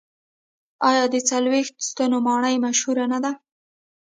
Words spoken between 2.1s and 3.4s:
ماڼۍ مشهوره نه ده؟